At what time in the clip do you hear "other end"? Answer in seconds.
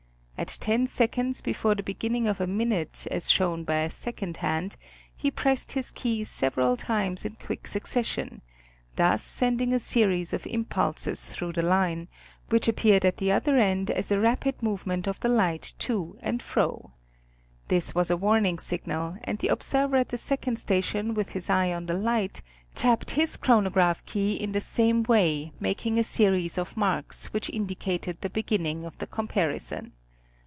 13.31-13.91